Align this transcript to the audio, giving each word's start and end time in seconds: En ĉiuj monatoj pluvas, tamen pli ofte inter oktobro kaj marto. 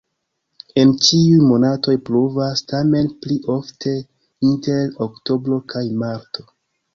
En 0.83 0.93
ĉiuj 1.07 1.43
monatoj 1.49 1.93
pluvas, 2.07 2.63
tamen 2.71 3.11
pli 3.27 3.37
ofte 3.57 3.93
inter 4.53 4.91
oktobro 5.09 5.61
kaj 5.77 5.85
marto. 6.03 6.49